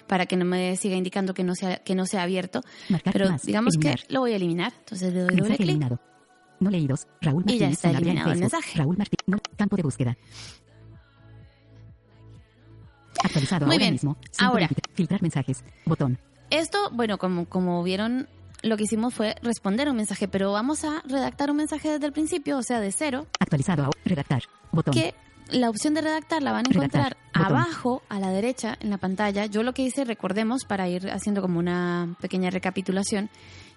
para 0.08 0.26
que 0.26 0.38
no 0.38 0.46
me 0.46 0.76
siga 0.76 0.96
indicando 0.96 1.34
que 1.34 1.44
no 1.44 1.54
sea 1.56 1.78
que 1.84 1.94
no 1.96 2.06
sea 2.08 2.24
abierto, 2.24 2.62
Marcar 2.90 3.14
pero 3.14 3.30
más. 3.30 3.44
digamos 3.44 3.76
Eliminar. 3.76 4.00
que 4.06 4.14
lo 4.14 4.20
voy 4.22 4.34
a 4.34 4.36
eliminar. 4.38 4.74
Entonces 4.80 5.14
le 5.14 5.20
doy 5.22 5.36
doble 5.36 5.56
clic. 5.56 5.62
eliminado. 5.62 6.00
No 6.60 6.70
leídos. 6.72 7.08
Raúl 7.22 7.44
Y 7.48 7.58
ya 7.60 7.68
Martínez. 7.68 7.72
está 7.74 7.90
eliminado 7.92 8.32
el 8.32 8.40
mensaje. 8.40 8.78
Raúl 8.80 8.98
Martínez. 8.98 9.24
No. 9.28 9.38
Campo 9.56 9.76
de 9.76 9.84
búsqueda. 9.84 10.18
Actualizado 13.24 13.66
Muy 13.66 13.76
ahora 13.76 13.84
bien. 13.84 13.94
mismo. 13.94 14.18
Ahora. 14.40 14.68
123. 14.68 14.96
Filtrar 14.96 15.22
mensajes. 15.22 15.64
Botón. 15.86 16.18
Esto, 16.50 16.90
bueno, 16.92 17.18
como 17.18 17.46
como 17.46 17.84
vieron 17.84 18.28
lo 18.62 18.78
que 18.78 18.84
hicimos 18.84 19.14
fue 19.14 19.36
responder 19.42 19.90
un 19.90 19.96
mensaje, 19.96 20.28
pero 20.28 20.52
vamos 20.52 20.84
a 20.84 21.02
redactar 21.06 21.52
un 21.52 21.58
mensaje 21.58 21.90
desde 21.90 22.06
el 22.06 22.14
principio, 22.14 22.58
o 22.58 22.64
sea, 22.64 22.80
de 22.80 22.92
cero, 22.92 23.28
Actualizado. 23.40 23.92
Redactar. 24.06 24.44
Botón. 24.72 24.94
que 24.94 25.16
la 25.50 25.70
opción 25.70 25.94
de 25.94 26.02
redactar 26.02 26.44
la 26.44 26.52
van 26.52 26.66
a 26.68 26.70
encontrar 26.70 27.18
abajo 27.34 28.04
a 28.10 28.20
la 28.20 28.30
derecha 28.30 28.78
en 28.80 28.90
la 28.90 28.98
pantalla. 28.98 29.46
Yo 29.48 29.64
lo 29.64 29.74
que 29.74 29.82
hice, 29.82 30.04
recordemos, 30.06 30.64
para 30.66 30.88
ir 30.88 31.10
haciendo 31.10 31.42
como 31.42 31.60
una 31.60 32.16
pequeña 32.22 32.50
recapitulación, 32.50 33.30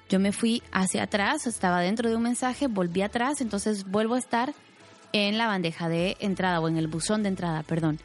yo 0.09 0.21
me 0.21 0.33
fui 0.33 0.63
hacia 0.73 1.05
atrás, 1.05 1.47
estaba 1.47 1.81
dentro 1.81 2.11
de 2.11 2.17
un 2.17 2.23
mensaje, 2.23 2.67
volví 2.67 3.03
atrás, 3.03 3.41
entonces 3.41 3.85
vuelvo 3.85 4.15
a 4.15 4.19
estar 4.19 4.53
en 5.13 5.39
la 5.39 5.47
bandeja 5.47 5.89
de 5.89 6.17
entrada 6.21 6.61
o 6.61 6.69
en 6.69 6.77
el 6.77 6.89
buzón 6.89 7.23
de 7.23 7.31
entrada, 7.31 7.63
perdón. 7.63 7.99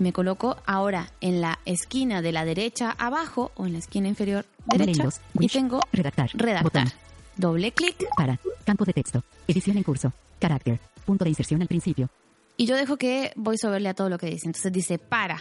Me 0.00 0.12
coloco 0.12 0.56
ahora 0.66 1.12
en 1.20 1.40
la 1.40 1.60
esquina 1.64 2.22
de 2.22 2.32
la 2.32 2.44
derecha 2.44 2.90
abajo 2.98 3.52
o 3.54 3.66
en 3.66 3.74
la 3.74 3.78
esquina 3.78 4.08
inferior 4.08 4.46
derecha 4.66 5.04
y 5.34 5.38
Wish. 5.38 5.52
tengo 5.52 5.80
Redactar. 5.92 6.30
redactar. 6.34 6.64
Botón. 6.64 6.92
Doble 7.36 7.70
clic 7.72 8.04
Para. 8.16 8.40
Campo 8.64 8.84
de 8.84 8.92
texto. 8.94 9.22
Edición 9.46 9.76
en 9.76 9.82
curso. 9.84 10.12
Carácter. 10.38 10.80
Punto 11.04 11.24
de 11.24 11.30
inserción 11.30 11.60
al 11.62 11.68
principio. 11.68 12.08
y 12.56 12.66
yo 12.66 12.76
dejo 12.76 12.96
que 12.96 13.32
voiceover 13.36 13.80
lea 13.82 13.94
todo 13.94 14.08
lo 14.08 14.18
que 14.18 14.26
dice. 14.26 14.46
Entonces 14.46 14.72
dice 14.72 14.98
para. 14.98 15.38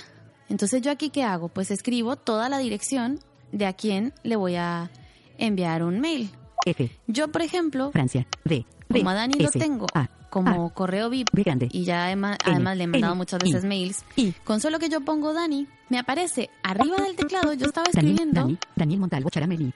Entonces 0.49 0.81
yo 0.81 0.91
aquí 0.91 1.09
qué 1.09 1.23
hago? 1.23 1.47
Pues 1.49 1.71
escribo 1.71 2.15
toda 2.17 2.49
la 2.49 2.57
dirección 2.59 3.19
de 3.51 3.65
a 3.65 3.73
quién 3.73 4.13
le 4.23 4.35
voy 4.35 4.55
a 4.55 4.89
enviar 5.37 5.83
un 5.83 5.99
mail. 6.01 6.29
F. 6.65 6.91
Yo, 7.07 7.29
por 7.29 7.41
ejemplo, 7.41 7.91
Francia. 7.91 8.27
D. 8.43 8.65
Como 8.91 9.10
a 9.10 9.13
Dani 9.13 9.36
lo 9.36 9.51
tengo 9.51 9.86
A. 9.93 10.08
como 10.31 10.74
correo 10.74 11.10
VIP 11.10 11.29
y 11.72 11.84
ya 11.84 12.05
además, 12.05 12.38
le 12.75 12.84
he 12.84 12.88
mandado 12.88 13.15
muchas 13.15 13.39
I, 13.43 13.46
veces 13.46 13.63
mails, 13.63 14.03
I. 14.15 14.34
con 14.43 14.60
solo 14.60 14.79
que 14.79 14.89
yo 14.89 15.01
pongo 15.01 15.31
Dani, 15.31 15.67
me 15.89 16.00
aparece 16.00 16.50
arriba 16.63 16.98
del 16.98 17.15
teclado, 17.15 17.53
yo 17.53 17.67
estaba 17.67 17.88
escribiendo, 17.88 18.41
Dani, 18.41 18.58
Daniel 18.75 19.00
Montalvo 19.01 19.29
Charameli. 19.29 19.72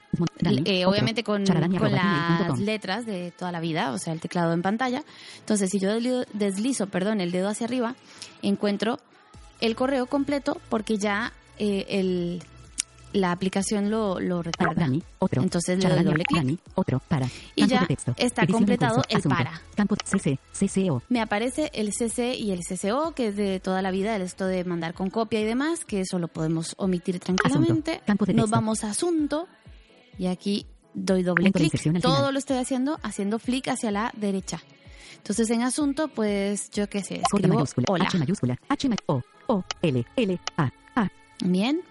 Eh, 0.66 0.86
obviamente 0.86 1.24
con, 1.24 1.44
las 1.46 2.60
letras 2.60 3.06
de 3.06 3.32
toda 3.32 3.52
la 3.52 3.60
vida, 3.60 3.92
o 3.92 4.00
sea, 4.00 4.14
el 4.14 4.20
teclado 4.20 4.52
en 4.54 4.64
pantalla. 4.64 5.04
Entonces, 5.40 5.70
si 5.70 5.80
yo 5.80 5.94
deslizo, 5.94 6.26
deslizo, 6.34 6.88
perdón, 6.88 7.22
el 7.22 7.32
dedo 7.32 7.50
hacia 7.50 7.68
arriba, 7.68 7.96
encuentro 8.42 9.00
el 9.62 9.76
correo 9.76 10.08
completo 10.08 10.60
porque 10.70 10.98
ya 10.98 11.34
eh, 11.60 11.86
el, 11.90 12.44
la 13.14 13.32
aplicación 13.32 13.90
lo, 13.90 14.20
lo. 14.20 14.44
Dani, 14.76 15.02
otro. 15.20 15.42
Entonces 15.42 15.82
le 15.82 15.90
doy 15.90 16.04
doble 16.04 16.24
clic. 16.26 16.42
Dani, 16.42 16.60
otro, 16.76 17.02
para. 17.08 17.28
Y 17.56 17.66
ya 17.68 17.86
texto. 17.88 18.14
está 18.18 18.46
completado 18.48 18.96
curso, 18.96 19.10
el 19.10 19.18
asunto. 19.18 19.38
para. 19.38 19.62
Campo 19.76 19.96
CC, 20.04 20.40
CCO. 20.52 21.02
Me 21.10 21.22
aparece 21.22 21.72
el 21.74 21.94
CC 21.94 22.36
y 22.36 22.52
el 22.52 22.60
CCO, 22.60 23.14
que 23.14 23.28
es 23.28 23.36
de 23.36 23.60
toda 23.60 23.82
la 23.82 23.92
vida, 23.92 24.16
el 24.16 24.22
esto 24.24 24.46
de 24.46 24.64
mandar 24.64 24.94
con 24.94 25.10
copia 25.10 25.40
y 25.40 25.46
demás, 25.46 25.86
que 25.86 26.02
eso 26.02 26.20
lo 26.20 26.28
podemos 26.28 26.74
omitir 26.78 27.20
tranquilamente. 27.20 28.02
Asunto. 28.06 28.34
Nos 28.34 28.50
vamos 28.50 28.84
a 28.84 28.90
asunto 28.90 29.48
y 30.18 30.28
aquí 30.28 30.66
doy 30.94 31.24
doble 31.24 31.52
clic. 31.52 31.72
Todo 32.02 32.16
final. 32.16 32.34
lo 32.34 32.40
estoy 32.40 32.58
haciendo 32.58 33.00
haciendo 33.04 33.40
flick 33.40 33.68
hacia 33.68 33.92
la 33.92 34.12
derecha. 34.16 34.62
Entonces 35.18 35.50
en 35.52 35.62
asunto, 35.62 36.10
pues 36.10 36.70
yo 36.72 36.90
qué 36.90 37.02
sé, 37.02 37.22
escribo 37.22 37.56
mayúscula, 37.56 37.86
hola. 37.90 38.06
H 38.06 38.18
mayúscula, 38.18 38.60
H 38.68 38.90
O, 39.06 39.22
O, 39.48 39.64
L, 39.82 40.06
L, 40.16 40.40
A, 40.58 40.72
A. 40.96 41.10
Bien. 41.46 41.82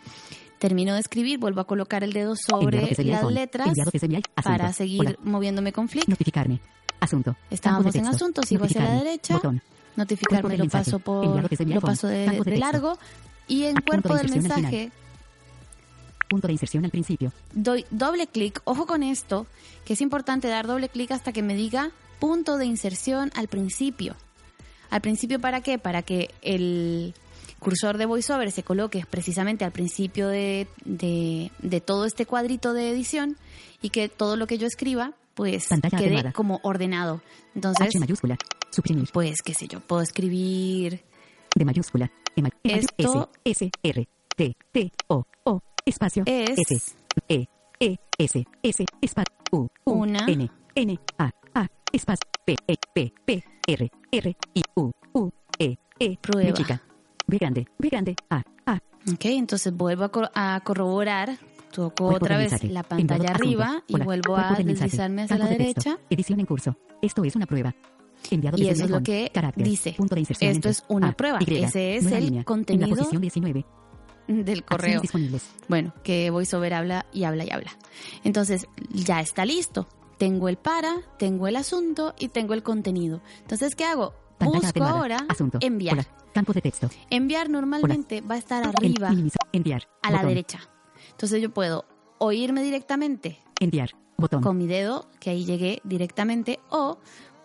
Termino 0.63 0.95
de 0.95 1.01
escribir, 1.01 1.41
vuelvo 1.41 1.61
a 1.61 1.65
colocar 1.67 2.05
el 2.05 2.13
dedo 2.13 2.37
sobre 2.37 2.95
las 3.05 3.25
letras 3.33 3.77
para 4.45 4.73
seguir 4.73 5.01
Hola. 5.01 5.17
moviéndome 5.25 5.73
con 5.73 5.89
flick. 5.89 6.07
Notificarme. 6.07 6.61
Asunto. 7.01 7.35
Estábamos 7.51 7.93
en 7.97 8.07
asunto, 8.07 8.45
sigo 8.45 8.67
hacia 8.67 8.85
la 8.85 8.95
derecha. 8.95 9.35
Botón. 9.35 9.61
Notificarme 9.97 10.57
lo 10.57 10.69
paso 10.69 11.01
por 11.01 11.27
lo 11.67 11.81
paso 11.81 12.07
de, 12.07 12.41
de 12.45 12.57
largo 12.59 12.97
y 13.49 13.65
en 13.65 13.75
cuerpo 13.75 14.15
del 14.15 14.31
mensaje 14.31 14.93
Punto 16.29 16.47
de 16.47 16.53
inserción 16.53 16.85
al 16.85 16.93
principio. 16.93 17.33
doy 17.53 17.85
doble 17.91 18.29
clic, 18.29 18.63
ojo 18.63 18.87
con 18.87 19.03
esto, 19.03 19.49
que 19.85 19.95
es 19.95 20.01
importante 20.01 20.47
dar 20.47 20.69
doble 20.69 20.89
clic 20.89 21.11
hasta 21.11 21.33
que 21.33 21.43
me 21.43 21.57
diga 21.57 21.91
punto 22.21 22.57
de 22.57 22.67
inserción 22.67 23.33
al 23.35 23.49
principio. 23.49 24.15
¿Al 24.91 25.01
principio 25.01 25.41
para 25.41 25.61
qué? 25.61 25.81
Para 25.81 26.03
que 26.03 26.31
el 26.41 27.15
cursor 27.63 27.97
de 27.99 28.07
VoiceOver 28.07 28.51
se 28.51 28.63
coloque 28.63 29.05
precisamente 29.09 29.65
al 29.65 29.73
principio 29.73 30.29
de, 30.29 30.67
de- 30.85 31.51
de 31.61 31.81
todo 31.81 32.05
este 32.05 32.27
cuadrito 32.27 32.73
de 32.73 32.91
edición 32.91 33.37
y 33.81 33.91
que 33.91 34.09
todo 34.09 34.37
lo 34.37 34.47
que 34.47 34.59
yo 34.59 34.67
escriba 34.67 35.13
pues 35.35 35.69
Pantalla 35.69 35.97
quede 35.97 36.07
atenuada. 36.09 36.33
como 36.33 36.61
ordenado. 36.63 37.23
Entonces, 37.55 37.87
H 37.87 37.99
mayúscula. 37.99 38.37
Suprimir. 38.71 39.09
pues 39.13 39.37
qué 39.45 39.55
sé 39.55 39.67
yo, 39.69 39.81
puedo 39.81 40.03
escribir 40.03 41.03
De 41.55 41.65
mayúscula. 41.65 42.11
E 42.37 42.43
may- 42.43 42.51
mayu- 42.65 42.87
Esto- 42.99 43.31
S, 43.45 43.65
S, 43.67 43.71
R, 43.83 44.09
T, 44.37 44.57
T, 44.73 44.93
O, 45.09 45.25
O, 45.45 45.61
espacio. 45.87 46.23
Es- 46.27 46.51
F, 46.59 46.97
E, 47.29 47.47
E, 47.81 47.97
S, 48.19 48.45
S, 48.63 48.85
espacio. 49.01 49.35
U, 49.53 49.69
U, 49.85 49.93
Una- 49.93 50.25
N, 50.27 50.51
N, 50.75 50.99
A, 51.19 51.31
A, 51.55 51.67
espacio. 51.93 52.29
P, 52.45 52.57
E, 52.67 52.75
P, 52.95 53.13
P, 53.25 53.45
R, 53.69 53.91
R, 54.11 54.37
I, 54.55 54.63
U, 54.77 54.91
U, 55.15 55.31
E, 55.59 55.77
E. 55.99 56.17
Prueba. 56.21 56.53
Chica. 56.55 56.83
B 57.27 57.39
grande, 57.39 57.67
B 57.79 57.89
grande, 57.89 58.15
A, 58.31 58.43
A. 58.67 58.75
Ok, 59.13 59.25
entonces 59.27 59.73
vuelvo 59.75 60.05
a, 60.05 60.09
cor- 60.11 60.31
a 60.35 60.61
corroborar, 60.65 61.37
toco 61.73 62.07
Cuerpo 62.09 62.25
otra 62.25 62.37
vez 62.39 62.53
la 62.65 62.81
Enviado 62.81 62.89
pantalla 62.89 63.25
asunto. 63.31 63.45
arriba 63.45 63.83
y 63.89 63.95
Hola. 63.95 64.05
vuelvo 64.05 64.35
Cuerpo 64.35 64.55
a 64.55 64.59
mensaje. 64.59 64.65
deslizarme 64.85 65.23
hacia 65.23 65.37
la 65.39 65.45
Campo 65.47 65.59
de 65.59 65.65
texto. 65.65 65.91
derecha. 65.91 66.07
Edición 66.11 66.41
en 66.41 66.47
curso. 66.47 66.77
Esto 67.01 67.25
es 67.25 67.35
una 67.37 67.47
prueba. 67.47 67.75
Enviado 68.31 68.57
Y 68.59 68.69
eso 68.69 68.85
es 68.85 68.91
lo 68.91 69.03
que 69.03 69.31
Carácter. 69.35 69.65
dice. 69.65 69.95
Punto 69.97 70.15
de 70.15 70.21
inserción 70.21 70.51
Esto 70.53 70.69
entre 70.69 70.71
es 70.71 70.85
una 70.89 71.09
A, 71.09 71.13
prueba. 71.13 71.39
Y. 71.45 71.55
Ese 71.65 71.97
es 71.97 72.07
el 72.07 72.25
línea. 72.25 72.41
En 72.41 72.45
contenido 72.45 72.87
la 72.89 72.95
posición 72.97 73.21
19. 73.21 73.65
del 74.29 74.65
correo. 74.65 75.03
Bueno, 75.69 75.93
que 76.05 76.31
VoiceOver 76.31 76.75
habla 76.75 77.07
y 77.13 77.25
habla 77.25 77.45
y 77.45 77.51
habla. 77.51 77.73
Entonces, 78.23 78.67
ya 78.91 79.21
está 79.21 79.45
listo. 79.45 79.89
Tengo 80.19 80.49
el 80.49 80.57
para, 80.57 80.99
tengo 81.19 81.49
el 81.49 81.57
asunto 81.57 82.15
y 82.17 82.29
tengo 82.29 82.55
el 82.55 82.63
contenido. 82.63 83.21
Entonces, 83.41 83.75
¿qué 83.75 83.85
hago? 83.85 84.15
Busco 84.45 84.85
ahora 84.85 85.19
Asunto. 85.29 85.59
enviar. 85.61 85.95
Hola. 85.95 86.07
Campo 86.33 86.53
de 86.53 86.61
texto. 86.63 86.89
Enviar 87.11 87.49
normalmente 87.51 88.21
va 88.21 88.35
a 88.37 88.39
estar 88.39 88.65
arriba. 88.67 89.11
Enviar. 89.53 89.89
a 90.03 90.11
la 90.11 90.23
derecha. 90.25 90.61
Entonces 91.11 91.41
yo 91.43 91.53
puedo 91.53 91.85
oírme 92.19 92.63
directamente 92.63 93.39
Enviar. 93.61 93.91
Botón. 94.17 94.43
con 94.43 94.57
mi 94.57 94.67
dedo, 94.67 95.09
que 95.21 95.31
ahí 95.31 95.45
llegué 95.45 95.81
directamente, 95.85 96.61
o 96.71 96.99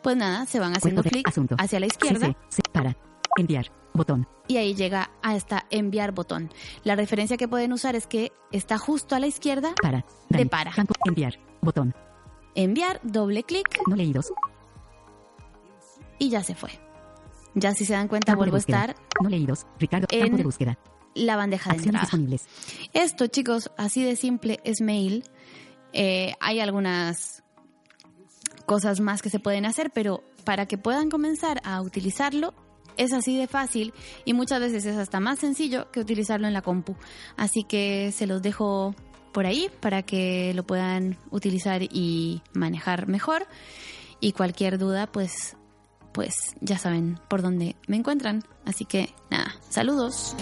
pues 0.03 0.15
nada, 0.15 0.45
se 0.45 0.59
van 0.59 0.73
haciendo 0.77 1.01
clic 1.03 1.27
hacia 1.57 1.79
la 1.79 1.85
izquierda. 1.87 2.35
C- 2.49 2.61
Para. 2.71 2.95
Enviar. 3.37 3.71
Botón. 3.93 4.27
y 4.47 4.57
ahí 4.57 4.75
llega 4.75 5.09
a 5.23 5.35
esta 5.35 5.65
enviar 5.71 6.11
botón. 6.11 6.51
La 6.83 6.95
referencia 6.95 7.35
que 7.35 7.47
pueden 7.47 7.73
usar 7.73 7.95
es 7.95 8.05
que 8.05 8.31
está 8.51 8.77
justo 8.77 9.15
a 9.15 9.19
la 9.19 9.25
izquierda, 9.27 9.73
Para. 9.81 10.05
De 10.29 10.45
para. 10.45 10.71
Campo. 10.71 10.93
Enviar. 11.05 11.39
Botón. 11.61 11.95
enviar, 12.53 12.99
doble 13.03 13.41
clic 13.43 13.67
No 13.87 13.95
leídos. 13.95 14.31
y 16.19 16.29
ya 16.29 16.43
se 16.43 16.53
fue. 16.55 16.69
Ya 17.59 17.73
si 17.73 17.85
se 17.85 17.93
dan 17.93 18.07
cuenta 18.07 18.27
Campo 18.33 18.39
vuelvo 18.41 18.55
a 18.55 18.59
estar 18.59 18.95
No 19.21 19.29
leídos. 19.29 19.65
Ricardo. 19.79 20.07
en 20.11 20.21
Campo 20.21 20.37
de 20.37 20.43
búsqueda. 20.43 20.77
la 21.15 21.35
bandeja 21.35 21.71
de 21.71 21.77
Acciones 21.77 22.01
entrada. 22.03 22.05
disponibles. 22.05 22.45
Esto, 22.93 23.27
chicos, 23.27 23.71
así 23.77 24.03
de 24.03 24.15
simple 24.15 24.59
es 24.63 24.81
mail. 24.81 25.23
Eh, 25.93 26.33
hay 26.39 26.59
algunas 26.59 27.43
cosas 28.65 28.99
más 28.99 29.21
que 29.21 29.29
se 29.29 29.39
pueden 29.39 29.65
hacer, 29.65 29.91
pero 29.91 30.23
para 30.43 30.65
que 30.67 30.77
puedan 30.77 31.09
comenzar 31.09 31.61
a 31.63 31.81
utilizarlo 31.81 32.53
es 32.97 33.13
así 33.13 33.37
de 33.37 33.47
fácil 33.47 33.93
y 34.25 34.33
muchas 34.33 34.59
veces 34.59 34.85
es 34.85 34.97
hasta 34.97 35.19
más 35.19 35.39
sencillo 35.39 35.91
que 35.91 35.99
utilizarlo 35.99 36.47
en 36.47 36.53
la 36.53 36.61
compu. 36.61 36.95
Así 37.37 37.63
que 37.63 38.11
se 38.11 38.27
los 38.27 38.41
dejo 38.41 38.95
por 39.33 39.45
ahí 39.45 39.69
para 39.81 40.01
que 40.03 40.53
lo 40.55 40.65
puedan 40.65 41.17
utilizar 41.31 41.81
y 41.83 42.41
manejar 42.53 43.07
mejor. 43.07 43.45
Y 44.19 44.31
cualquier 44.31 44.77
duda, 44.79 45.05
pues, 45.07 45.55
pues 46.17 46.55
ya 46.61 46.79
saben 46.79 47.19
por 47.27 47.43
dónde 47.43 47.75
me 47.85 47.95
encuentran. 47.95 48.43
Así 48.65 48.85
que 48.85 49.13
nada, 49.29 49.53
saludos. 49.69 50.35